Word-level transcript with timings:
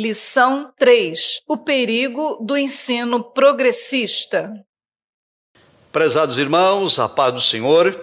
Lição 0.00 0.70
3: 0.78 1.42
O 1.48 1.56
perigo 1.56 2.38
do 2.40 2.56
ensino 2.56 3.20
progressista. 3.20 4.48
Prezados 5.90 6.38
irmãos, 6.38 7.00
a 7.00 7.08
paz 7.08 7.34
do 7.34 7.40
Senhor, 7.40 8.00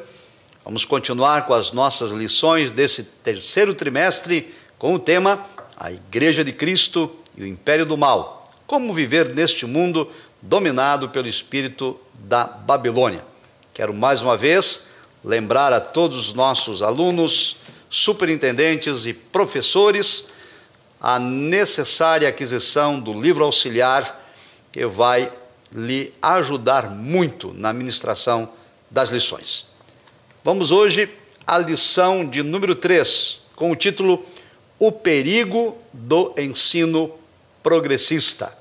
vamos 0.65 0.83
continuar 0.83 1.47
com 1.47 1.53
as 1.53 1.71
nossas 1.71 2.11
lições 2.11 2.69
desse 2.69 3.01
terceiro 3.23 3.73
trimestre 3.73 4.53
com 4.77 4.93
o 4.93 4.99
tema 4.99 5.45
A 5.77 5.89
Igreja 5.89 6.43
de 6.43 6.51
Cristo 6.51 7.09
e 7.37 7.43
o 7.43 7.47
Império 7.47 7.85
do 7.85 7.95
Mal. 7.95 8.51
Como 8.67 8.93
viver 8.93 9.33
neste 9.33 9.65
mundo 9.65 10.11
dominado 10.41 11.07
pelo 11.07 11.29
espírito 11.29 11.97
da 12.13 12.43
Babilônia. 12.43 13.23
Quero 13.73 13.93
mais 13.93 14.21
uma 14.21 14.35
vez 14.35 14.89
lembrar 15.23 15.71
a 15.71 15.79
todos 15.79 16.27
os 16.27 16.33
nossos 16.33 16.81
alunos, 16.81 17.55
superintendentes 17.89 19.05
e 19.05 19.13
professores 19.13 20.34
a 20.99 21.19
necessária 21.19 22.27
aquisição 22.27 22.99
do 22.99 23.19
livro 23.19 23.43
auxiliar 23.43 24.23
que 24.71 24.85
vai 24.85 25.31
lhe 25.71 26.13
ajudar 26.21 26.89
muito 26.89 27.53
na 27.53 27.73
ministração 27.73 28.49
das 28.89 29.09
lições. 29.09 29.69
Vamos 30.43 30.71
hoje 30.71 31.09
à 31.45 31.57
lição 31.57 32.25
de 32.25 32.43
número 32.43 32.75
3, 32.75 33.41
com 33.55 33.71
o 33.71 33.75
título 33.75 34.25
O 34.79 34.91
perigo 34.91 35.77
do 35.93 36.33
ensino 36.37 37.11
progressista. 37.61 38.57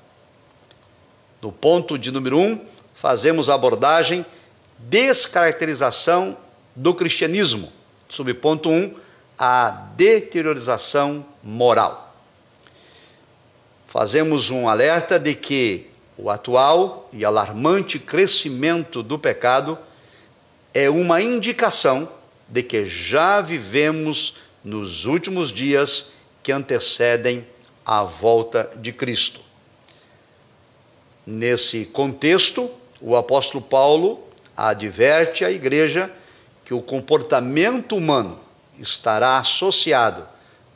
No 1.41 1.51
ponto 1.51 1.97
de 1.97 2.11
número 2.11 2.39
1, 2.39 2.65
fazemos 2.93 3.49
a 3.49 3.55
abordagem 3.55 4.25
descaracterização 4.77 6.37
do 6.75 6.93
cristianismo. 6.93 7.71
Subponto 8.09 8.69
1, 8.69 8.95
a 9.37 9.69
deteriorização 9.95 11.25
moral 11.43 12.04
fazemos 13.95 14.51
um 14.51 14.67
alerta 14.67 15.17
de 15.17 15.33
que 15.33 15.89
o 16.17 16.29
atual 16.29 17.07
e 17.13 17.23
alarmante 17.23 17.97
crescimento 17.97 19.01
do 19.01 19.17
pecado 19.17 19.79
é 20.73 20.89
uma 20.89 21.21
indicação 21.21 22.11
de 22.45 22.61
que 22.61 22.85
já 22.85 23.39
vivemos 23.39 24.35
nos 24.61 25.05
últimos 25.05 25.49
dias 25.49 26.11
que 26.43 26.51
antecedem 26.51 27.47
a 27.85 28.03
volta 28.03 28.69
de 28.75 28.91
Cristo. 28.91 29.39
Nesse 31.25 31.85
contexto, 31.85 32.69
o 32.99 33.15
apóstolo 33.15 33.63
Paulo 33.63 34.27
adverte 34.57 35.45
a 35.45 35.49
igreja 35.49 36.11
que 36.65 36.73
o 36.73 36.81
comportamento 36.81 37.95
humano 37.95 38.37
estará 38.77 39.37
associado 39.37 40.27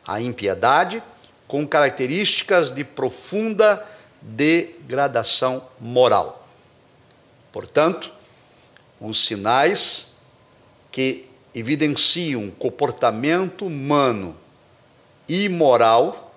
à 0.07 0.21
impiedade, 0.21 1.03
com 1.49 1.67
características 1.67 2.69
de 2.69 2.83
profunda 2.83 3.83
degradação 4.21 5.67
moral. 5.81 6.47
Portanto, 7.51 8.13
os 9.01 9.25
sinais 9.25 10.09
que 10.91 11.27
evidenciam 11.55 12.51
comportamento 12.51 13.65
humano 13.65 14.37
imoral 15.27 16.35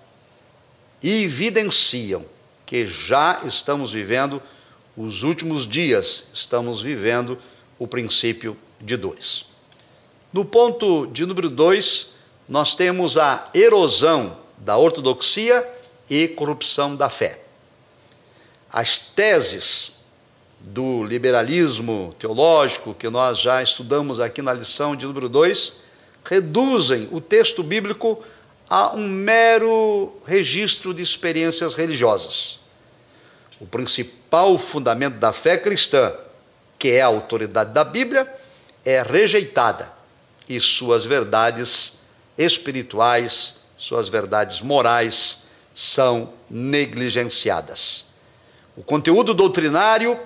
evidenciam 1.02 2.24
que 2.64 2.86
já 2.86 3.42
estamos 3.44 3.92
vivendo 3.92 4.42
os 4.96 5.24
últimos 5.24 5.68
dias, 5.68 6.28
estamos 6.32 6.80
vivendo 6.80 7.38
o 7.78 7.86
princípio 7.86 8.56
de 8.80 8.96
dores. 8.96 9.44
No 10.32 10.42
ponto 10.42 11.06
de 11.08 11.26
número 11.26 11.50
2, 11.50 12.14
nós 12.48 12.74
temos 12.74 13.18
a 13.18 13.50
erosão 13.52 14.40
da 14.62 14.76
ortodoxia 14.76 15.68
e 16.08 16.28
corrupção 16.28 16.94
da 16.94 17.08
fé. 17.08 17.40
As 18.70 18.98
teses 18.98 19.92
do 20.60 21.02
liberalismo 21.04 22.14
teológico, 22.18 22.94
que 22.94 23.08
nós 23.08 23.40
já 23.40 23.62
estudamos 23.62 24.20
aqui 24.20 24.40
na 24.40 24.52
lição 24.52 24.94
de 24.94 25.04
número 25.04 25.28
2, 25.28 25.80
reduzem 26.24 27.08
o 27.10 27.20
texto 27.20 27.62
bíblico 27.62 28.22
a 28.70 28.94
um 28.94 29.08
mero 29.08 30.16
registro 30.24 30.94
de 30.94 31.02
experiências 31.02 31.74
religiosas. 31.74 32.60
O 33.60 33.66
principal 33.66 34.56
fundamento 34.56 35.18
da 35.18 35.32
fé 35.32 35.58
cristã, 35.58 36.12
que 36.78 36.92
é 36.92 37.02
a 37.02 37.06
autoridade 37.06 37.72
da 37.72 37.84
Bíblia, 37.84 38.32
é 38.84 39.02
rejeitada 39.02 39.92
e 40.48 40.60
suas 40.60 41.04
verdades 41.04 41.98
espirituais 42.38 43.61
suas 43.82 44.08
verdades 44.08 44.60
morais 44.60 45.40
são 45.74 46.32
negligenciadas. 46.48 48.04
O 48.76 48.82
conteúdo 48.84 49.34
doutrinário 49.34 50.16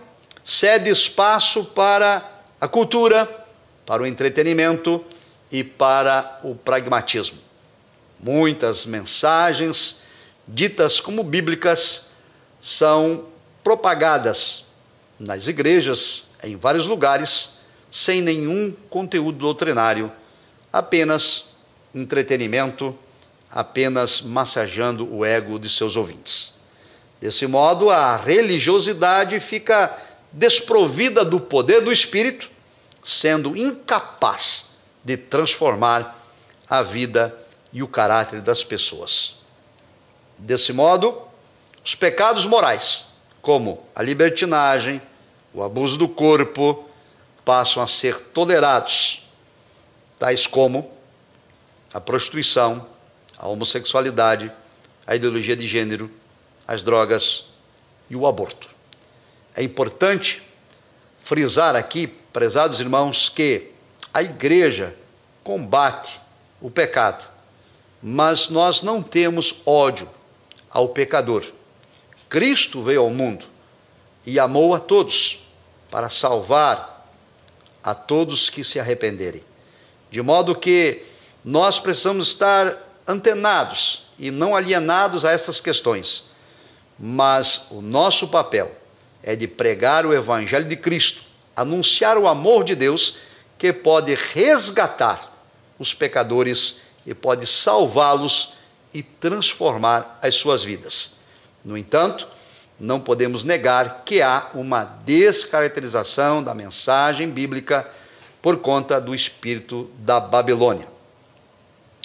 cede 0.45 0.91
espaço 0.91 1.65
para 1.65 2.23
a 2.61 2.69
cultura, 2.69 3.47
para 3.87 4.03
o 4.03 4.07
entretenimento 4.07 5.03
e 5.51 5.65
para 5.65 6.39
o 6.45 6.55
pragmatismo. 6.55 7.39
Muitas 8.21 8.85
mensagens 8.85 10.01
ditas 10.47 11.01
como 11.01 11.23
bíblicas 11.23 12.09
são 12.61 13.27
propagadas 13.65 14.67
nas 15.19 15.47
igrejas, 15.47 16.25
em 16.45 16.57
vários 16.57 16.85
lugares, 16.85 17.55
sem 17.91 18.21
nenhum 18.21 18.71
conteúdo 18.91 19.39
doutrinário, 19.39 20.13
apenas 20.71 21.55
entretenimento 21.95 22.95
apenas 23.57 24.21
massageando 24.21 25.11
o 25.11 25.25
ego 25.25 25.59
de 25.59 25.67
seus 25.67 25.97
ouvintes. 25.97 26.57
Desse 27.19 27.47
modo, 27.47 27.89
a 27.89 28.15
religiosidade 28.15 29.41
fica 29.41 29.97
desprovida 30.31 31.25
do 31.25 31.41
poder 31.41 31.81
do 31.81 31.91
Espírito, 31.91 32.51
sendo 33.03 33.57
incapaz 33.57 34.73
de 35.03 35.17
transformar 35.17 36.23
a 36.69 36.83
vida 36.83 37.35
e 37.73 37.83
o 37.83 37.89
caráter 37.89 38.43
das 38.43 38.63
pessoas. 38.63 39.37
Desse 40.37 40.75
modo, 40.75 41.19
os 41.83 41.95
pecados 41.95 42.45
morais, 42.45 43.07
como 43.41 43.83
a 43.95 44.03
libertinagem, 44.03 45.01
o 45.55 45.63
abuso 45.63 45.97
do 45.97 46.11
corpo, 46.11 46.85
passam 47.43 47.83
a 47.83 47.87
ser 47.87 48.19
tolerados, 48.19 49.31
tais 50.19 50.47
como 50.47 50.93
a 51.95 51.99
prostituição, 51.99 52.87
a 53.37 53.49
homossexualidade, 53.49 54.51
a 55.07 55.15
ideologia 55.15 55.57
de 55.57 55.67
gênero, 55.67 56.11
as 56.67 56.83
drogas 56.83 57.51
e 58.09 58.17
o 58.17 58.27
aborto. 58.27 58.69
É 59.55 59.63
importante 59.63 60.43
frisar 61.21 61.75
aqui, 61.77 62.07
prezados 62.07 62.81
irmãos, 62.81 63.29
que 63.29 63.71
a 64.13 64.23
igreja 64.23 64.95
combate 65.43 66.21
o 66.61 66.71
pecado, 66.71 67.29
mas 68.03 68.49
nós 68.49 68.83
não 68.83 69.03
temos 69.03 69.57
ódio 69.65 70.09
ao 70.71 70.89
pecador. 70.89 71.45
Cristo 72.29 72.83
veio 72.83 73.01
ao 73.01 73.11
mundo 73.11 73.47
e 74.25 74.39
amou 74.39 74.75
a 74.75 74.81
todos 74.81 75.47
para 75.91 76.09
salvar 76.09 77.09
a 77.83 77.95
todos 77.95 78.51
que 78.51 78.65
se 78.65 78.81
arrependerem. 78.81 79.45
De 80.11 80.21
modo 80.21 80.57
que 80.57 81.05
nós 81.45 81.79
precisamos 81.79 82.29
estar 82.29 82.77
antenados 83.07 84.07
e 84.19 84.31
não 84.31 84.57
alienados 84.57 85.25
a 85.25 85.33
essas 85.33 85.61
questões. 85.61 86.31
Mas 86.99 87.67
o 87.71 87.81
nosso 87.81 88.29
papel 88.29 88.75
é 89.23 89.37
de 89.37 89.47
pregar 89.47 90.07
o 90.07 90.15
Evangelho 90.15 90.69
de 90.69 90.77
Cristo, 90.77 91.23
anunciar 91.55 92.17
o 92.17 92.27
amor 92.27 92.65
de 92.65 92.75
Deus 92.75 93.19
que 93.59 93.73
pode 93.73 94.15
resgatar 94.15 95.33
os 95.79 95.93
pecadores 95.93 96.79
e 97.07 97.15
pode 97.15 97.47
salvá-los 97.47 98.55
e 98.93 99.03
transformar 99.03 100.19
as 100.23 100.35
suas 100.35 100.65
vidas. 100.65 101.13
No 101.65 101.77
entanto, 101.77 102.29
não 102.79 103.01
podemos 103.01 103.45
negar 103.45 104.03
que 104.05 104.21
há 104.21 104.51
uma 104.55 104.85
descaracterização 104.85 106.43
da 106.43 106.55
mensagem 106.55 107.31
bíblica 107.31 107.89
por 108.41 108.59
conta 108.59 109.01
do 109.01 109.15
espírito 109.15 109.91
da 109.99 110.21
Babilônia. 110.21 110.96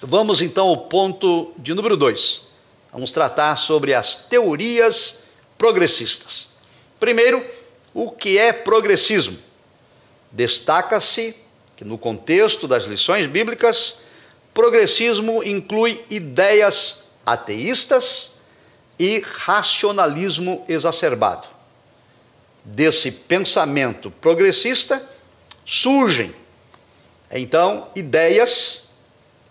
Vamos 0.04 0.42
então 0.42 0.68
ao 0.68 0.78
ponto 0.78 1.54
de 1.60 1.76
número 1.76 1.96
2. 1.96 2.48
Vamos 2.92 3.12
tratar 3.12 3.56
sobre 3.56 3.94
as 3.94 4.16
teorias 4.16 5.20
progressistas. 5.60 6.50
Primeiro, 7.00 7.46
o 7.94 8.10
que 8.10 8.36
é 8.36 8.52
progressismo? 8.52 9.38
Destaca-se 10.32 11.36
que, 11.76 11.86
no 11.86 12.00
contexto 12.00 12.68
das 12.68 12.86
lições 12.86 13.28
bíblicas, 13.28 14.00
progressismo 14.56 15.44
inclui 15.44 16.04
ideias 16.10 17.04
ateístas 17.24 18.38
e 18.98 19.20
racionalismo 19.20 20.66
exacerbado. 20.68 21.48
Desse 22.66 23.12
pensamento 23.12 24.10
progressista 24.10 25.08
surgem, 25.64 26.34
então, 27.30 27.88
ideias 27.96 28.91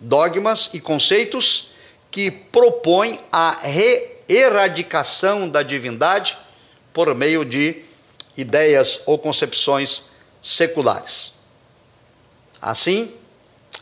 dogmas 0.01 0.71
e 0.73 0.81
conceitos 0.81 1.69
que 2.09 2.29
propõem 2.29 3.19
a 3.31 3.57
erradicação 4.27 5.47
da 5.47 5.63
divindade 5.63 6.37
por 6.91 7.13
meio 7.15 7.45
de 7.45 7.83
ideias 8.35 9.01
ou 9.05 9.17
concepções 9.17 10.03
seculares. 10.41 11.33
Assim, 12.61 13.13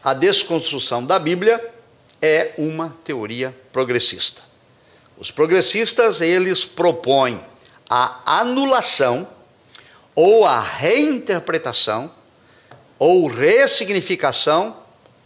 a 0.03 0.13
desconstrução 0.13 1.03
da 1.03 1.17
Bíblia 1.17 1.73
é 2.21 2.53
uma 2.57 2.95
teoria 3.03 3.55
progressista. 3.71 4.41
Os 5.17 5.31
progressistas, 5.31 6.21
eles 6.21 6.63
propõem 6.63 7.43
a 7.89 8.39
anulação 8.39 9.27
ou 10.15 10.45
a 10.45 10.59
reinterpretação 10.59 12.11
ou 12.97 13.27
ressignificação 13.27 14.77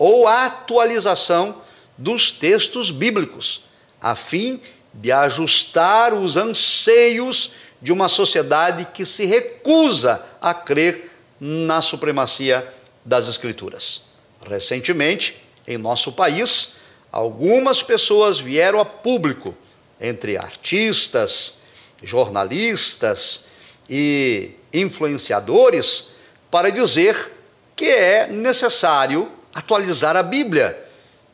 ou 0.04 0.28
atualização 0.28 1.62
dos 1.98 2.30
textos 2.30 2.92
bíblicos, 2.92 3.64
a 4.02 4.16
fim 4.16 4.60
de 4.94 5.14
ajustar 5.14 6.14
os 6.14 6.36
anseios 6.36 7.52
de 7.82 7.94
uma 7.94 8.10
sociedade 8.10 8.86
que 8.94 9.06
se 9.06 9.24
recusa 9.24 10.22
a 10.42 10.54
crer 10.54 11.10
na 11.40 11.82
supremacia 11.82 12.68
das 13.06 13.30
Escrituras. 13.30 14.02
Recentemente, 14.46 15.42
em 15.66 15.78
nosso 15.78 16.12
país, 16.12 16.74
algumas 17.10 17.82
pessoas 17.82 18.38
vieram 18.38 18.82
a 18.82 18.86
público, 18.86 19.56
entre 20.02 20.36
artistas, 20.36 21.60
jornalistas 22.02 23.46
e 23.90 24.52
influenciadores, 24.74 26.10
para 26.52 26.70
dizer 26.70 27.32
que 27.74 27.86
é 27.86 28.28
necessário 28.28 29.32
atualizar 29.54 30.16
a 30.16 30.24
Bíblia, 30.24 30.78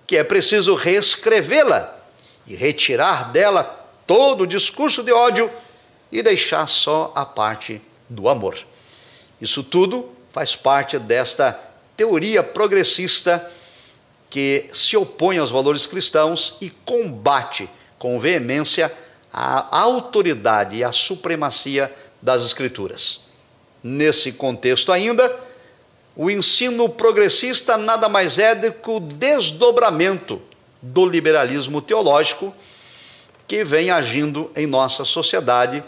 que 0.06 0.18
é 0.18 0.24
preciso 0.24 0.76
reescrevê-la 0.76 1.96
e 2.46 2.56
retirar 2.56 3.32
dela 3.32 3.64
todo 4.06 4.42
o 4.42 4.48
discurso 4.48 5.04
de 5.04 5.12
ódio 5.12 5.52
e 6.12 6.24
deixar 6.24 6.68
só 6.68 7.12
a 7.16 7.26
parte 7.26 7.82
do 8.10 8.28
amor. 8.28 8.58
Isso 9.40 9.64
tudo 9.64 10.10
faz 10.32 10.56
parte 10.56 10.98
desta 10.98 11.60
teoria 11.96 12.42
progressista 12.42 13.52
que 14.30 14.68
se 14.74 14.96
opõe 14.98 15.38
aos 15.38 15.52
valores 15.52 15.86
cristãos 15.86 16.58
e 16.62 16.70
combate 16.70 17.70
com 17.98 18.20
veemência 18.20 18.92
a 19.32 19.80
autoridade 19.80 20.78
e 20.78 20.84
a 20.84 20.92
supremacia 20.92 21.94
das 22.22 22.46
Escrituras. 22.46 23.26
Nesse 23.84 24.32
contexto 24.32 24.92
ainda, 24.92 25.34
o 26.22 26.30
ensino 26.30 26.90
progressista 26.90 27.78
nada 27.78 28.10
mais 28.10 28.38
é 28.38 28.54
do 28.54 28.74
que 28.74 28.90
o 28.90 29.00
desdobramento 29.00 30.42
do 30.82 31.06
liberalismo 31.06 31.82
teológico 31.82 32.54
que 33.48 33.64
vem 33.64 33.90
agindo 33.90 34.52
em 34.54 34.68
nossa 34.68 35.06
sociedade 35.06 35.82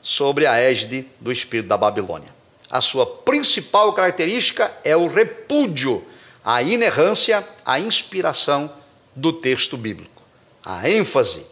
sobre 0.00 0.46
a 0.46 0.58
égide 0.58 1.06
do 1.20 1.30
espírito 1.30 1.68
da 1.68 1.76
Babilônia. 1.76 2.34
A 2.70 2.80
sua 2.80 3.04
principal 3.04 3.92
característica 3.92 4.72
é 4.82 4.96
o 4.96 5.06
repúdio 5.06 6.02
à 6.42 6.62
inerrância, 6.62 7.46
à 7.62 7.78
inspiração 7.78 8.72
do 9.14 9.34
texto 9.34 9.76
bíblico. 9.76 10.22
A 10.64 10.88
ênfase 10.88 11.44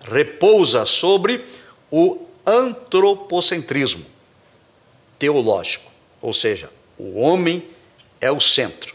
repousa 0.00 0.84
sobre 0.84 1.46
o 1.92 2.26
antropocentrismo 2.44 4.04
teológico, 5.16 5.92
ou 6.20 6.34
seja, 6.34 6.68
o 6.98 7.18
homem 7.20 7.68
é 8.20 8.30
o 8.30 8.40
centro. 8.40 8.94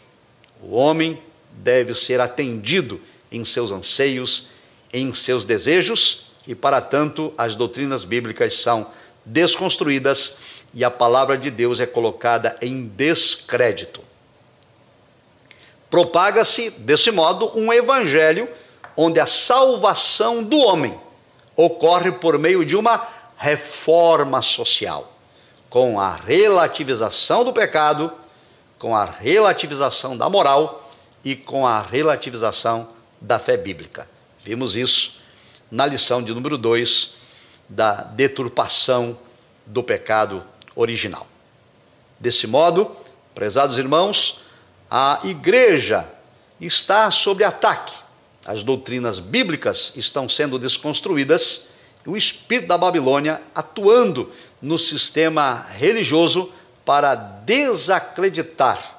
O 0.61 0.75
homem 0.75 1.21
deve 1.51 1.93
ser 1.93 2.19
atendido 2.19 3.01
em 3.31 3.43
seus 3.43 3.71
anseios, 3.71 4.47
em 4.93 5.13
seus 5.13 5.45
desejos, 5.45 6.27
e 6.47 6.55
para 6.55 6.79
tanto 6.79 7.33
as 7.37 7.55
doutrinas 7.55 8.03
bíblicas 8.03 8.53
são 8.55 8.87
desconstruídas 9.25 10.37
e 10.73 10.83
a 10.83 10.91
palavra 10.91 11.37
de 11.37 11.51
Deus 11.51 11.79
é 11.79 11.85
colocada 11.85 12.55
em 12.61 12.87
descrédito. 12.87 14.01
Propaga-se, 15.89 16.69
desse 16.69 17.11
modo, 17.11 17.51
um 17.57 17.71
evangelho 17.73 18.47
onde 18.95 19.19
a 19.19 19.25
salvação 19.25 20.43
do 20.43 20.57
homem 20.57 20.97
ocorre 21.55 22.11
por 22.11 22.37
meio 22.37 22.65
de 22.65 22.75
uma 22.75 23.05
reforma 23.37 24.41
social 24.41 25.16
com 25.77 25.99
a 25.99 26.15
relativização 26.15 27.43
do 27.43 27.53
pecado, 27.53 28.11
com 28.79 28.95
a 28.95 29.05
relativização 29.05 30.17
da 30.17 30.27
moral 30.27 30.91
e 31.23 31.35
com 31.35 31.67
a 31.67 31.83
relativização 31.83 32.89
da 33.21 33.37
fé 33.37 33.55
bíblica. 33.55 34.09
Vimos 34.43 34.75
isso 34.75 35.19
na 35.69 35.85
lição 35.85 36.23
de 36.23 36.33
número 36.33 36.57
2 36.57 37.17
da 37.69 37.93
deturpação 38.01 39.15
do 39.67 39.83
pecado 39.83 40.43
original. 40.75 41.27
Desse 42.19 42.47
modo, 42.47 42.97
prezados 43.35 43.77
irmãos, 43.77 44.39
a 44.89 45.19
igreja 45.25 46.11
está 46.59 47.11
sob 47.11 47.43
ataque. 47.43 47.93
As 48.47 48.63
doutrinas 48.63 49.19
bíblicas 49.19 49.93
estão 49.95 50.27
sendo 50.27 50.57
desconstruídas 50.57 51.69
o 52.07 52.15
espírito 52.15 52.69
da 52.69 52.77
Babilônia 52.77 53.41
atuando 53.53 54.31
no 54.61 54.79
sistema 54.79 55.67
religioso 55.71 56.51
para 56.85 57.13
desacreditar 57.13 58.95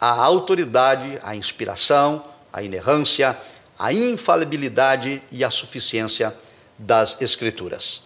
a 0.00 0.10
autoridade, 0.10 1.20
a 1.22 1.36
inspiração, 1.36 2.24
a 2.52 2.60
inerrância, 2.60 3.38
a 3.78 3.92
infalibilidade 3.92 5.22
e 5.30 5.44
a 5.44 5.50
suficiência 5.50 6.34
das 6.76 7.22
Escrituras. 7.22 8.02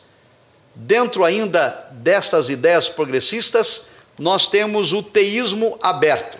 Dentro 0.74 1.24
ainda 1.24 1.88
destas 1.92 2.50
ideias 2.50 2.86
progressistas, 2.86 3.86
nós 4.18 4.46
temos 4.46 4.92
o 4.92 5.02
teísmo 5.02 5.78
aberto. 5.82 6.38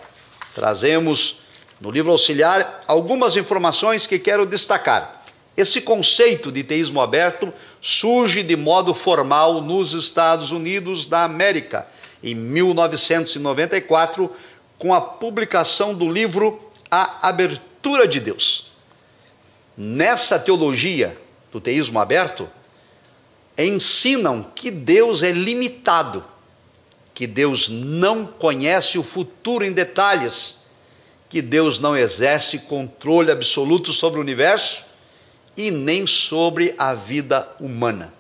Trazemos 0.55 1.41
no 1.81 1.91
livro 1.91 2.13
auxiliar 2.13 2.83
algumas 2.87 3.37
informações 3.37 4.07
que 4.07 4.19
quero 4.19 4.45
destacar. 4.45 5.16
Esse 5.57 5.81
conceito 5.81 6.53
de 6.53 6.63
teísmo 6.63 7.01
aberto 7.01 7.51
surge 7.81 8.43
de 8.43 8.55
modo 8.57 8.93
formal 8.93 9.63
nos 9.63 9.95
Estados 9.95 10.51
Unidos 10.51 11.07
da 11.07 11.25
América, 11.25 11.89
em 12.23 12.35
1994, 12.35 14.31
com 14.79 14.93
a 14.93 15.01
publicação 15.01 15.95
do 15.95 16.11
livro 16.11 16.61
A 16.91 17.29
Abertura 17.29 18.07
de 18.07 18.21
Deus. 18.21 18.73
Nessa 19.75 20.39
teologia 20.39 21.17
do 21.51 21.59
teísmo 21.59 21.99
aberto, 21.99 22.51
ensinam 23.57 24.43
que 24.55 24.71
Deus 24.71 25.23
é 25.23 25.33
limitado, 25.33 26.23
que 27.15 27.27
Deus 27.27 27.71
não 27.71 28.27
conhece 28.27 28.99
o 28.99 29.03
futuro 29.03 29.65
em 29.65 29.73
detalhes, 29.73 30.57
que 31.31 31.41
Deus 31.41 31.79
não 31.79 31.97
exerce 31.97 32.59
controle 32.61 33.31
absoluto 33.31 33.91
sobre 33.91 34.19
o 34.19 34.23
universo 34.23 34.86
e 35.57 35.71
nem 35.71 36.07
sobre 36.07 36.75
a 36.77 36.93
vida 36.93 37.49
humana. 37.59 38.13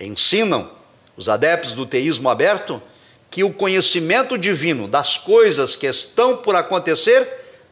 Ensinam 0.00 0.70
os 1.16 1.28
adeptos 1.28 1.72
do 1.72 1.86
teísmo 1.86 2.28
aberto 2.28 2.82
que 3.30 3.44
o 3.44 3.52
conhecimento 3.52 4.36
divino 4.36 4.88
das 4.88 5.16
coisas 5.16 5.76
que 5.76 5.86
estão 5.86 6.36
por 6.36 6.54
acontecer 6.54 7.28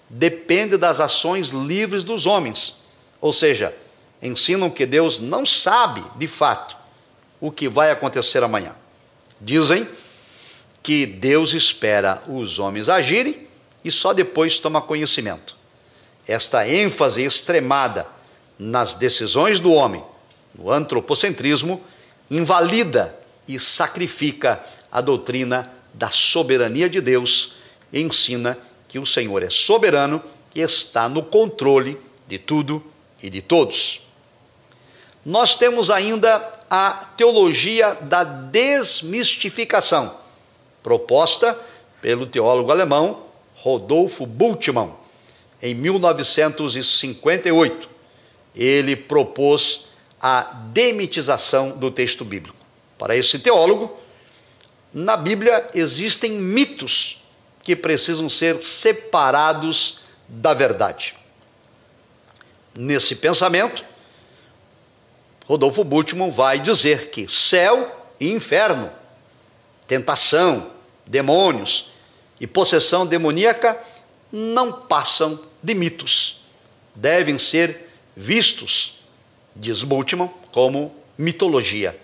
depende 0.09 0.77
das 0.77 1.01
ações 1.01 1.49
livres 1.49 2.05
dos 2.05 2.27
homens. 2.27 2.77
Ou 3.21 3.33
seja, 3.33 3.75
ensinam 4.23 4.71
que 4.71 4.87
Deus 4.87 5.21
não 5.21 5.45
sabe, 5.45 6.03
de 6.17 6.27
fato, 6.27 6.77
o 7.41 7.51
que 7.51 7.69
vai 7.69 7.91
acontecer 7.91 8.43
amanhã. 8.43 8.75
Dizem 9.41 9.87
que 10.83 11.07
Deus 11.07 11.53
espera 11.53 12.23
os 12.27 12.59
homens 12.59 12.89
agirem 12.89 13.47
e 13.85 13.91
só 13.91 14.13
depois 14.13 14.59
toma 14.59 14.81
conhecimento. 14.81 15.57
Esta 16.27 16.69
ênfase 16.69 17.25
extremada 17.25 18.07
nas 18.61 18.95
decisões 18.95 19.59
do 19.59 19.73
homem, 19.73 20.05
no 20.55 20.71
antropocentrismo, 20.71 21.83
invalida 22.31 23.19
e 23.49 23.59
sacrifica 23.59 24.63
a 24.93 25.01
doutrina 25.01 25.69
da 25.95 26.11
soberania 26.11 26.89
de 26.89 27.01
Deus 27.01 27.55
e 27.91 28.01
ensina 28.01 28.57
que 28.87 28.99
o 28.99 29.07
Senhor 29.07 29.43
é 29.43 29.49
soberano 29.49 30.23
e 30.55 30.61
está 30.61 31.09
no 31.09 31.23
controle 31.23 31.99
de 32.29 32.39
tudo 32.39 32.85
e 33.23 33.31
de 33.31 33.41
todos. 33.41 34.07
Nós 35.25 35.55
temos 35.57 35.91
ainda 35.91 36.53
a 36.69 37.07
teologia 37.17 37.95
da 37.95 38.25
desmistificação, 38.25 40.15
proposta 40.83 41.59
pelo 42.01 42.27
teólogo 42.27 42.71
alemão 42.71 43.23
Rodolfo 43.55 44.27
Bultmann 44.27 44.93
em 45.63 45.75
1958 45.75 48.00
ele 48.55 48.97
propôs 48.97 49.89
a 50.21 50.43
demitização 50.43 51.71
do 51.71 51.91
texto 51.91 52.25
bíblico. 52.25 52.57
Para 52.99 53.17
esse 53.17 53.39
teólogo, 53.39 53.97
na 54.93 55.17
Bíblia 55.17 55.69
existem 55.75 56.33
mitos 56.33 57.23
que 57.63 57.75
precisam 57.77 58.29
ser 58.29 58.61
separados 58.61 60.01
da 60.29 60.53
verdade. 60.53 61.17
Nesse 62.75 63.17
pensamento, 63.17 63.85
Rodolfo 65.47 65.83
Bultmann 65.83 66.31
vai 66.31 66.59
dizer 66.59 67.11
que 67.11 67.27
céu 67.29 68.07
e 68.21 68.31
inferno, 68.31 68.91
tentação, 69.87 70.71
demônios 71.07 71.93
e 72.39 72.47
possessão 72.47 73.07
demoníaca 73.07 73.79
não 74.31 74.73
passam 74.73 75.41
de 75.63 75.75
mitos. 75.75 76.43
Devem 76.95 77.39
ser 77.39 77.90
vistos, 78.21 79.01
diz 79.57 79.83
Bultmann, 79.83 80.31
como 80.53 80.95
mitologia. 81.17 81.99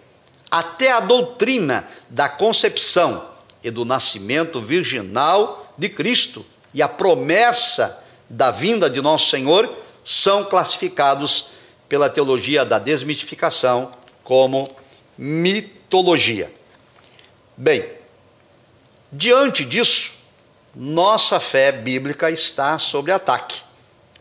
Até 0.50 0.90
a 0.90 1.00
doutrina 1.00 1.86
da 2.08 2.26
concepção 2.26 3.22
e 3.62 3.70
do 3.70 3.84
nascimento 3.84 4.58
virginal 4.58 5.74
de 5.76 5.90
Cristo 5.90 6.44
e 6.72 6.80
a 6.80 6.88
promessa 6.88 8.02
da 8.30 8.50
vinda 8.50 8.88
de 8.88 9.02
nosso 9.02 9.28
Senhor 9.28 9.70
são 10.02 10.44
classificados 10.44 11.50
pela 11.86 12.08
teologia 12.08 12.64
da 12.64 12.78
desmitificação 12.78 13.90
como 14.24 14.68
mitologia. 15.18 16.50
Bem, 17.56 17.84
diante 19.12 19.66
disso, 19.66 20.14
nossa 20.74 21.38
fé 21.38 21.70
bíblica 21.70 22.30
está 22.30 22.78
sob 22.78 23.12
ataque. 23.12 23.60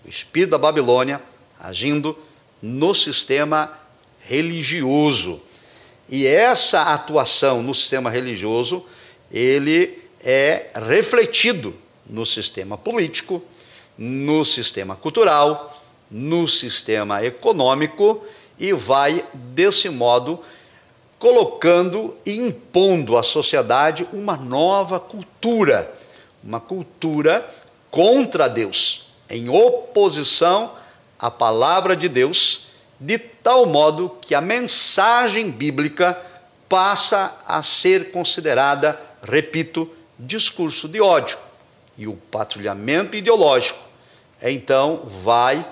O 0.03 0.09
espírito 0.09 0.51
da 0.51 0.57
Babilônia 0.57 1.21
agindo 1.59 2.17
no 2.61 2.93
sistema 2.93 3.71
religioso. 4.21 5.41
E 6.09 6.25
essa 6.25 6.81
atuação 6.93 7.61
no 7.61 7.73
sistema 7.73 8.09
religioso, 8.09 8.85
ele 9.31 9.99
é 10.23 10.71
refletido 10.87 11.75
no 12.05 12.25
sistema 12.25 12.77
político, 12.77 13.43
no 13.97 14.43
sistema 14.43 14.95
cultural, 14.95 15.83
no 16.09 16.47
sistema 16.47 17.23
econômico 17.23 18.23
e 18.59 18.73
vai, 18.73 19.25
desse 19.33 19.89
modo, 19.89 20.39
colocando 21.17 22.15
e 22.25 22.35
impondo 22.35 23.17
à 23.17 23.23
sociedade 23.23 24.07
uma 24.13 24.35
nova 24.35 24.99
cultura, 24.99 25.91
uma 26.43 26.59
cultura 26.59 27.49
contra 27.89 28.47
Deus, 28.47 29.07
em 29.29 29.49
oposição 29.49 30.71
à 31.19 31.31
palavra 31.31 31.95
de 31.95 32.09
Deus, 32.09 32.67
de 32.99 33.17
tal 33.17 33.65
modo 33.65 34.17
que 34.21 34.33
a 34.33 34.41
mensagem 34.41 35.51
bíblica 35.51 36.19
passa 36.69 37.37
a 37.47 37.61
ser 37.61 38.11
considerada, 38.11 38.99
repito, 39.21 39.89
discurso 40.17 40.87
de 40.87 41.01
ódio. 41.01 41.37
E 41.97 42.07
o 42.07 42.13
patrulhamento 42.13 43.15
ideológico, 43.15 43.79
então, 44.41 45.03
vai 45.23 45.65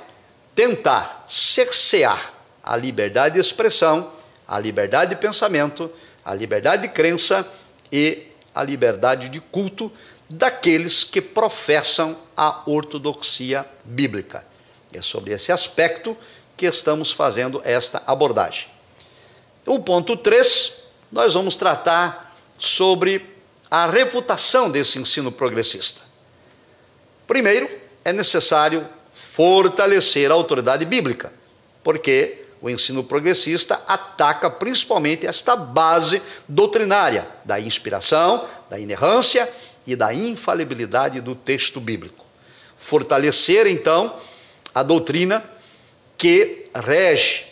tentar 0.56 1.26
cercear 1.28 2.34
a 2.64 2.76
liberdade 2.76 3.36
de 3.36 3.42
expressão, 3.42 4.12
a 4.48 4.58
liberdade 4.60 5.16
de 5.16 5.22
pensamento, 5.22 5.92
a 6.24 6.34
liberdade 6.34 6.84
de 6.84 6.90
crença 6.90 7.46
e 7.92 8.28
a 8.56 8.64
liberdade 8.64 9.30
de 9.30 9.42
culto 9.42 9.92
daqueles 10.30 11.04
que 11.04 11.22
professam 11.22 12.18
a 12.36 12.62
ortodoxia 12.66 13.66
bíblica. 13.84 14.46
É 14.94 15.02
sobre 15.02 15.34
esse 15.34 15.52
aspecto 15.52 16.16
que 16.56 16.66
estamos 16.66 17.12
fazendo 17.12 17.62
esta 17.64 18.02
abordagem. 18.06 18.68
O 19.66 19.80
ponto 19.80 20.16
3, 20.16 20.84
nós 21.12 21.34
vamos 21.34 21.56
tratar 21.56 22.36
sobre 22.60 23.34
a 23.70 23.86
refutação 23.88 24.70
desse 24.70 25.00
ensino 25.00 25.32
progressista. 25.32 26.02
Primeiro, 27.26 27.70
é 28.06 28.14
necessário 28.14 28.88
fortalecer 29.14 30.30
a 30.30 30.34
autoridade 30.34 30.86
bíblica, 30.86 31.34
porque 31.84 32.46
o 32.62 32.70
ensino 32.70 33.04
progressista 33.04 33.82
ataca 33.88 34.50
principalmente 34.50 35.26
esta 35.26 35.56
base 35.56 36.22
doutrinária 36.48 37.28
da 37.44 37.60
inspiração, 37.60 38.48
da 38.70 38.80
inerrância 38.80 39.52
e 39.86 39.96
da 39.96 40.14
infalibilidade 40.14 41.20
do 41.20 41.36
texto 41.36 41.80
bíblico. 41.82 42.26
Fortalecer, 42.76 43.68
então, 43.68 44.16
a 44.74 44.84
doutrina 44.84 45.44
que 46.18 46.64
rege 46.76 47.46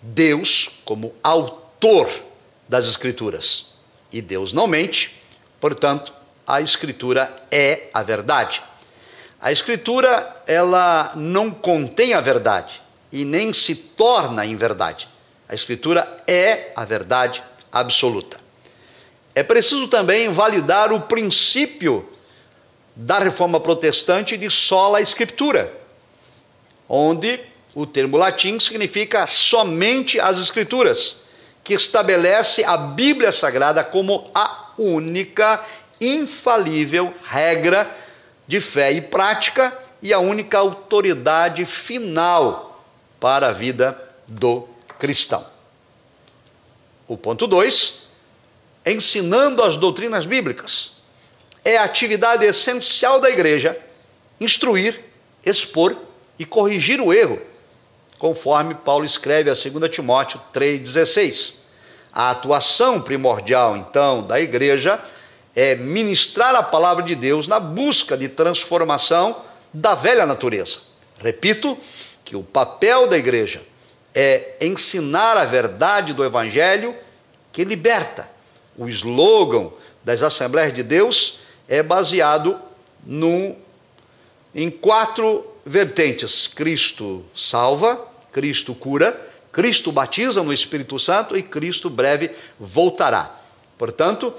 Deus 0.00 0.80
como 0.84 1.14
autor 1.22 2.10
das 2.68 2.86
Escrituras. 2.86 3.72
E 4.12 4.20
Deus 4.20 4.52
não 4.52 4.66
mente, 4.66 5.22
portanto, 5.60 6.12
a 6.46 6.60
Escritura 6.60 7.42
é 7.50 7.88
a 7.94 8.02
verdade. 8.02 8.62
A 9.42 9.50
escritura, 9.50 10.32
ela 10.46 11.10
não 11.16 11.50
contém 11.50 12.14
a 12.14 12.20
verdade 12.20 12.80
e 13.10 13.24
nem 13.24 13.52
se 13.52 13.74
torna 13.74 14.46
em 14.46 14.54
verdade. 14.54 15.08
A 15.48 15.54
escritura 15.54 16.22
é 16.28 16.70
a 16.76 16.84
verdade 16.84 17.42
absoluta. 17.72 18.36
É 19.34 19.42
preciso 19.42 19.88
também 19.88 20.30
validar 20.30 20.92
o 20.92 21.00
princípio 21.00 22.08
da 22.94 23.18
reforma 23.18 23.58
protestante 23.58 24.36
de 24.36 24.48
sola 24.48 25.00
escritura, 25.00 25.74
onde 26.94 27.40
o 27.74 27.86
termo 27.86 28.18
latim 28.18 28.60
significa 28.60 29.26
somente 29.26 30.20
as 30.20 30.38
escrituras, 30.38 31.22
que 31.64 31.72
estabelece 31.72 32.62
a 32.64 32.76
Bíblia 32.76 33.32
Sagrada 33.32 33.82
como 33.82 34.30
a 34.34 34.72
única 34.76 35.64
infalível 35.98 37.14
regra 37.24 37.90
de 38.46 38.60
fé 38.60 38.92
e 38.92 39.00
prática 39.00 39.76
e 40.02 40.12
a 40.12 40.18
única 40.18 40.58
autoridade 40.58 41.64
final 41.64 42.84
para 43.18 43.48
a 43.48 43.52
vida 43.52 43.98
do 44.28 44.68
cristão. 44.98 45.46
O 47.08 47.16
ponto 47.16 47.46
2, 47.46 48.08
ensinando 48.84 49.62
as 49.62 49.78
doutrinas 49.78 50.26
bíblicas. 50.26 50.92
É 51.64 51.78
a 51.78 51.84
atividade 51.84 52.44
essencial 52.44 53.18
da 53.18 53.30
igreja 53.30 53.78
instruir, 54.40 55.02
expor 55.46 55.96
e 56.42 56.44
corrigir 56.44 57.00
o 57.00 57.12
erro, 57.12 57.40
conforme 58.18 58.74
Paulo 58.74 59.04
escreve 59.04 59.48
a 59.48 59.54
2 59.54 59.88
Timóteo 59.88 60.40
3,16. 60.52 61.54
A 62.12 62.32
atuação 62.32 63.00
primordial, 63.00 63.76
então, 63.76 64.24
da 64.24 64.40
igreja 64.40 65.00
é 65.54 65.76
ministrar 65.76 66.52
a 66.56 66.62
palavra 66.62 67.04
de 67.04 67.14
Deus 67.14 67.46
na 67.46 67.60
busca 67.60 68.16
de 68.16 68.28
transformação 68.28 69.36
da 69.72 69.94
velha 69.94 70.26
natureza. 70.26 70.78
Repito 71.20 71.78
que 72.24 72.34
o 72.34 72.42
papel 72.42 73.06
da 73.06 73.16
igreja 73.16 73.62
é 74.12 74.56
ensinar 74.60 75.36
a 75.36 75.44
verdade 75.44 76.12
do 76.12 76.24
evangelho 76.24 76.92
que 77.52 77.64
liberta. 77.64 78.28
O 78.76 78.88
slogan 78.88 79.70
das 80.02 80.24
Assembleias 80.24 80.74
de 80.74 80.82
Deus 80.82 81.42
é 81.68 81.84
baseado 81.84 82.60
no, 83.06 83.54
em 84.52 84.68
quatro 84.68 85.51
vertentes: 85.64 86.46
Cristo 86.46 87.24
salva, 87.34 88.00
Cristo 88.32 88.74
cura, 88.74 89.20
Cristo 89.50 89.92
batiza 89.92 90.42
no 90.42 90.52
Espírito 90.52 90.98
Santo 90.98 91.36
e 91.36 91.42
Cristo 91.42 91.90
breve 91.90 92.30
voltará. 92.58 93.38
Portanto, 93.76 94.32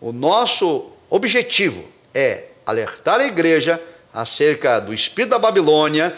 o 0.00 0.12
nosso 0.12 0.90
objetivo 1.08 1.84
é 2.14 2.48
alertar 2.64 3.20
a 3.20 3.26
igreja 3.26 3.80
acerca 4.12 4.80
do 4.80 4.92
espírito 4.92 5.30
da 5.30 5.38
Babilônia 5.38 6.14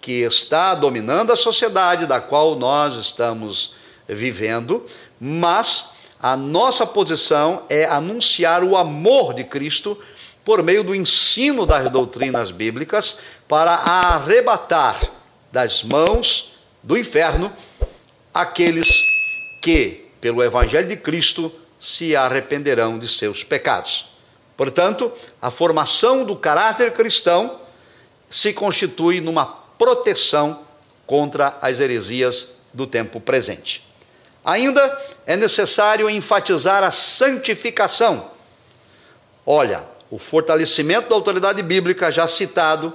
que 0.00 0.22
está 0.22 0.74
dominando 0.74 1.32
a 1.32 1.36
sociedade 1.36 2.06
da 2.06 2.20
qual 2.20 2.56
nós 2.56 2.94
estamos 2.96 3.76
vivendo, 4.08 4.84
mas 5.20 5.92
a 6.20 6.36
nossa 6.36 6.84
posição 6.84 7.64
é 7.68 7.84
anunciar 7.84 8.64
o 8.64 8.76
amor 8.76 9.32
de 9.32 9.44
Cristo 9.44 9.98
por 10.44 10.62
meio 10.62 10.82
do 10.82 10.94
ensino 10.94 11.64
das 11.64 11.90
doutrinas 11.90 12.50
bíblicas 12.50 13.18
para 13.46 13.72
arrebatar 13.72 15.00
das 15.50 15.82
mãos 15.82 16.58
do 16.82 16.96
inferno 16.96 17.52
aqueles 18.32 18.88
que, 19.62 20.06
pelo 20.20 20.42
evangelho 20.42 20.88
de 20.88 20.96
Cristo, 20.96 21.52
se 21.80 22.16
arrependerão 22.16 22.98
de 22.98 23.08
seus 23.08 23.44
pecados. 23.44 24.10
Portanto, 24.56 25.12
a 25.40 25.50
formação 25.50 26.24
do 26.24 26.36
caráter 26.36 26.92
cristão 26.92 27.60
se 28.28 28.52
constitui 28.52 29.20
numa 29.20 29.44
proteção 29.44 30.60
contra 31.06 31.58
as 31.60 31.80
heresias 31.80 32.52
do 32.72 32.86
tempo 32.86 33.20
presente. 33.20 33.86
Ainda 34.44 35.00
é 35.26 35.36
necessário 35.36 36.08
enfatizar 36.08 36.82
a 36.82 36.90
santificação. 36.90 38.30
Olha, 39.44 39.84
o 40.12 40.18
fortalecimento 40.18 41.08
da 41.08 41.14
autoridade 41.14 41.62
bíblica 41.62 42.12
já 42.12 42.26
citado, 42.26 42.92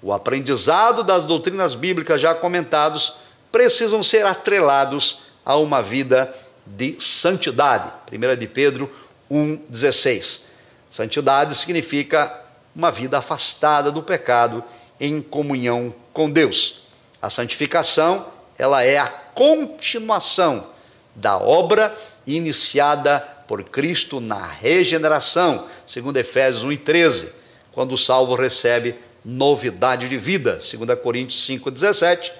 o 0.00 0.10
aprendizado 0.10 1.04
das 1.04 1.26
doutrinas 1.26 1.74
bíblicas 1.74 2.18
já 2.18 2.34
comentados, 2.34 3.18
precisam 3.52 4.02
ser 4.02 4.24
atrelados 4.24 5.20
a 5.44 5.56
uma 5.56 5.82
vida 5.82 6.34
de 6.64 6.96
santidade. 6.98 7.92
1 8.10 8.36
de 8.38 8.46
Pedro 8.46 8.90
1,16. 9.30 10.44
Santidade 10.90 11.54
significa 11.54 12.40
uma 12.74 12.90
vida 12.90 13.18
afastada 13.18 13.92
do 13.92 14.02
pecado 14.02 14.64
em 14.98 15.20
comunhão 15.20 15.94
com 16.10 16.30
Deus. 16.30 16.84
A 17.20 17.28
santificação, 17.28 18.28
ela 18.56 18.82
é 18.82 18.96
a 18.96 19.08
continuação 19.08 20.68
da 21.14 21.36
obra 21.36 21.94
iniciada 22.26 23.35
por 23.46 23.64
Cristo 23.64 24.20
na 24.20 24.46
regeneração, 24.46 25.66
segundo 25.86 26.16
Efésios 26.16 26.64
1:13, 26.64 27.28
quando 27.72 27.92
o 27.92 27.98
salvo 27.98 28.34
recebe 28.34 28.94
novidade 29.24 30.08
de 30.08 30.16
vida, 30.16 30.60
segundo 30.60 30.96
Coríntios 30.96 31.44
5:17, 31.46 32.32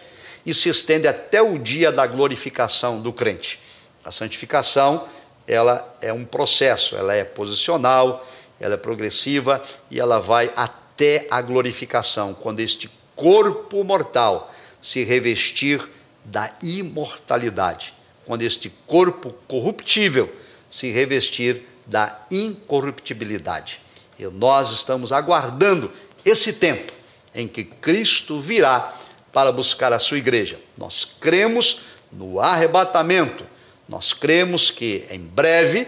e 0.44 0.54
se 0.54 0.68
estende 0.68 1.08
até 1.08 1.42
o 1.42 1.58
dia 1.58 1.90
da 1.90 2.06
glorificação 2.06 3.00
do 3.00 3.12
crente. 3.12 3.58
A 4.04 4.12
santificação, 4.12 5.06
ela 5.46 5.96
é 6.00 6.12
um 6.12 6.24
processo, 6.24 6.96
ela 6.96 7.12
é 7.14 7.24
posicional, 7.24 8.26
ela 8.60 8.74
é 8.74 8.76
progressiva 8.76 9.60
e 9.90 9.98
ela 9.98 10.20
vai 10.20 10.50
até 10.54 11.26
a 11.30 11.42
glorificação, 11.42 12.32
quando 12.32 12.60
este 12.60 12.88
corpo 13.16 13.82
mortal 13.82 14.52
se 14.80 15.02
revestir 15.02 15.80
da 16.24 16.52
imortalidade, 16.62 17.92
quando 18.24 18.42
este 18.42 18.70
corpo 18.86 19.34
corruptível 19.48 20.32
se 20.70 20.90
revestir 20.90 21.62
da 21.86 22.18
incorruptibilidade. 22.30 23.80
E 24.18 24.26
nós 24.26 24.72
estamos 24.72 25.12
aguardando 25.12 25.92
esse 26.24 26.54
tempo 26.54 26.92
em 27.34 27.46
que 27.46 27.64
Cristo 27.64 28.40
virá 28.40 28.92
para 29.32 29.52
buscar 29.52 29.92
a 29.92 29.98
sua 29.98 30.18
igreja. 30.18 30.58
Nós 30.76 31.04
cremos 31.20 31.82
no 32.10 32.40
arrebatamento, 32.40 33.44
nós 33.88 34.12
cremos 34.12 34.70
que 34.70 35.06
em 35.10 35.20
breve 35.20 35.86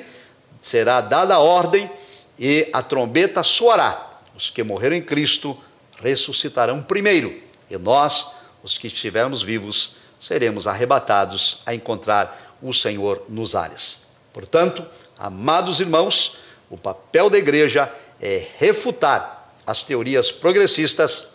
será 0.60 1.00
dada 1.00 1.34
a 1.34 1.38
ordem 1.38 1.90
e 2.38 2.68
a 2.72 2.82
trombeta 2.82 3.42
soará. 3.42 4.20
Os 4.36 4.50
que 4.50 4.62
morreram 4.62 4.96
em 4.96 5.02
Cristo 5.02 5.58
ressuscitarão 6.00 6.82
primeiro, 6.82 7.42
e 7.68 7.76
nós, 7.76 8.32
os 8.62 8.78
que 8.78 8.86
estivermos 8.86 9.42
vivos, 9.42 9.96
seremos 10.20 10.66
arrebatados 10.66 11.62
a 11.66 11.74
encontrar 11.74 12.56
o 12.62 12.72
Senhor 12.72 13.24
nos 13.28 13.54
ares. 13.54 14.07
Portanto, 14.38 14.86
amados 15.18 15.80
irmãos, 15.80 16.38
o 16.70 16.76
papel 16.76 17.28
da 17.28 17.36
igreja 17.36 17.92
é 18.20 18.46
refutar 18.56 19.50
as 19.66 19.82
teorias 19.82 20.30
progressistas. 20.30 21.30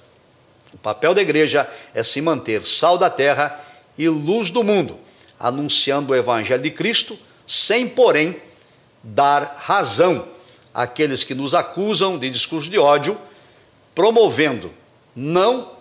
O 0.74 0.78
papel 0.78 1.14
da 1.14 1.22
igreja 1.22 1.70
é 1.94 2.02
se 2.02 2.22
manter 2.22 2.66
sal 2.66 2.98
da 2.98 3.10
terra 3.10 3.60
e 3.98 4.08
luz 4.08 4.50
do 4.50 4.64
mundo, 4.64 4.98
anunciando 5.38 6.14
o 6.14 6.16
evangelho 6.16 6.64
de 6.64 6.72
Cristo, 6.72 7.20
sem, 7.46 7.90
porém, 7.90 8.42
dar 9.04 9.58
razão 9.60 10.26
àqueles 10.74 11.26
que 11.26 11.36
nos 11.36 11.54
acusam 11.54 12.18
de 12.18 12.30
discurso 12.30 12.70
de 12.70 12.80
ódio, 12.80 13.18
promovendo 13.94 14.74
não 15.14 15.74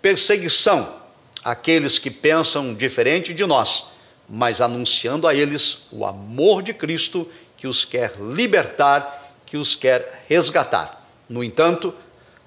perseguição 0.00 0.96
àqueles 1.44 1.98
que 1.98 2.10
pensam 2.10 2.72
diferente 2.72 3.34
de 3.34 3.44
nós, 3.44 3.99
mas 4.30 4.60
anunciando 4.60 5.26
a 5.26 5.34
eles 5.34 5.88
o 5.90 6.06
amor 6.06 6.62
de 6.62 6.72
Cristo 6.72 7.28
que 7.56 7.66
os 7.66 7.84
quer 7.84 8.14
libertar, 8.18 9.34
que 9.44 9.56
os 9.56 9.74
quer 9.74 10.24
resgatar. 10.28 11.04
No 11.28 11.42
entanto, 11.42 11.92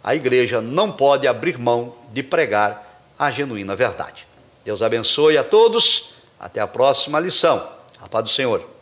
a 0.01 0.15
igreja 0.15 0.61
não 0.61 0.91
pode 0.91 1.27
abrir 1.27 1.57
mão 1.57 1.93
de 2.13 2.23
pregar 2.23 3.11
a 3.19 3.29
genuína 3.29 3.75
verdade. 3.75 4.25
Deus 4.63 4.81
abençoe 4.81 5.37
a 5.37 5.43
todos. 5.43 6.13
Até 6.39 6.59
a 6.61 6.67
próxima 6.67 7.19
lição. 7.19 7.67
A 8.01 8.07
paz 8.07 8.23
do 8.23 8.29
Senhor. 8.29 8.72